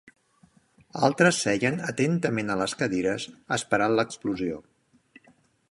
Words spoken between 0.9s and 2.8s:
Altres seien atentament a les